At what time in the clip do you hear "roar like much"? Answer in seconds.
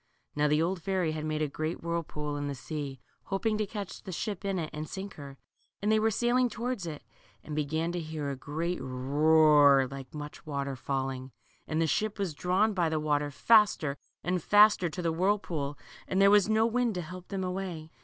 8.81-10.43